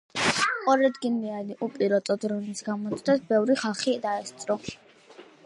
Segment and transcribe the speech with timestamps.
[0.71, 4.59] ორადგილიანი უპილოტო დრონის გამოცდას, ბევრი ხალხი დაესწრო.